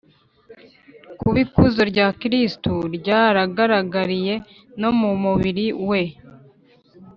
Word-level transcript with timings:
kuba 1.19 1.37
ikuzo 1.45 1.81
rya 1.91 2.07
kristu 2.21 2.73
ryaragaragariye 2.97 4.33
no 4.81 4.89
mu 4.99 5.11
mubiri 5.23 5.65
we 5.89 6.01